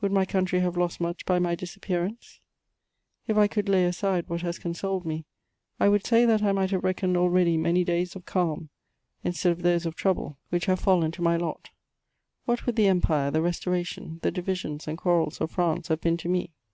[0.00, 2.38] Would my country have lost much by my disappearance?
[3.26, 5.24] If I could lay aside what has consoled me,
[5.80, 8.68] I would say that I might have reckoned already many days of calm,
[9.24, 11.70] instead of those of trouble, which have &llen to my lot.
[12.44, 16.28] What would the Empire, the Restoration, the divisions and quarrels of France have been to
[16.28, 16.52] me?